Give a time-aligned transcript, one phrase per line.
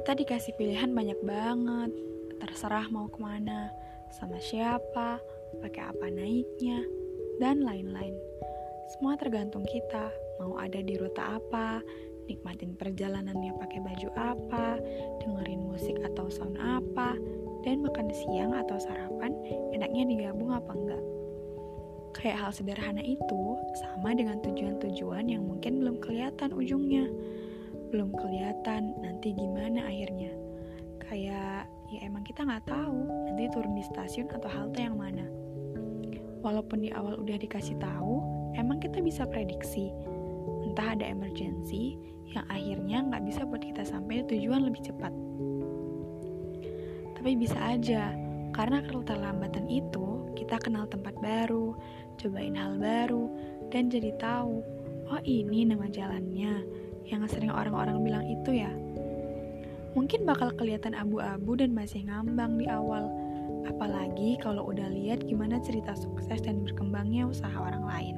[0.00, 1.92] Kita dikasih pilihan banyak banget,
[2.40, 3.68] terserah mau ke mana,
[4.08, 5.20] sama siapa,
[5.60, 6.80] pakai apa naiknya,
[7.36, 8.16] dan lain-lain.
[8.96, 10.08] Semua tergantung kita,
[10.40, 11.84] mau ada di rute apa,
[12.32, 14.80] nikmatin perjalanannya pakai baju apa,
[15.20, 17.20] dengerin musik atau sound apa,
[17.60, 19.36] dan makan siang atau sarapan
[19.76, 21.04] enaknya digabung apa enggak.
[22.16, 23.44] Kayak hal sederhana itu
[23.76, 27.04] sama dengan tujuan-tujuan yang mungkin belum kelihatan ujungnya
[27.90, 30.32] belum kelihatan nanti gimana akhirnya.
[31.02, 35.26] Kayak ya emang kita nggak tahu nanti turun di stasiun atau halte yang mana.
[36.40, 38.22] Walaupun di awal udah dikasih tahu,
[38.56, 39.92] emang kita bisa prediksi.
[40.64, 41.98] Entah ada emergency
[42.30, 45.12] yang akhirnya nggak bisa buat kita sampai tujuan lebih cepat.
[47.20, 48.16] Tapi bisa aja,
[48.56, 51.76] karena keterlambatan itu, kita kenal tempat baru,
[52.16, 53.28] cobain hal baru,
[53.68, 54.64] dan jadi tahu,
[55.12, 56.64] oh ini nama jalannya,
[57.06, 58.70] yang sering orang-orang bilang itu ya.
[59.96, 63.10] Mungkin bakal kelihatan abu-abu dan masih ngambang di awal,
[63.66, 68.16] apalagi kalau udah lihat gimana cerita sukses dan berkembangnya usaha orang lain.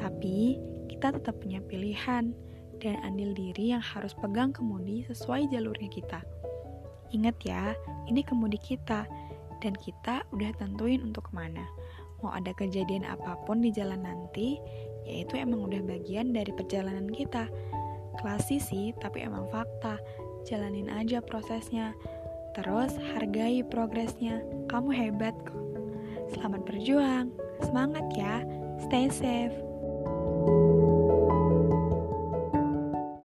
[0.00, 0.56] Tapi
[0.88, 2.32] kita tetap punya pilihan
[2.80, 6.20] dan andil diri yang harus pegang kemudi sesuai jalurnya kita.
[7.12, 7.76] Ingat ya,
[8.08, 9.04] ini kemudi kita,
[9.62, 11.62] dan kita udah tentuin untuk ke mana.
[12.24, 14.58] Mau ada kejadian apa pun di jalan nanti,
[15.06, 17.48] yaitu emang udah bagian dari perjalanan kita.
[18.20, 19.98] Klasik sih, tapi emang fakta.
[20.46, 21.96] Jalanin aja prosesnya.
[22.52, 24.44] Terus hargai progresnya.
[24.68, 25.56] Kamu hebat kok.
[26.36, 27.32] Selamat berjuang.
[27.64, 28.44] Semangat ya.
[28.84, 29.56] Stay safe.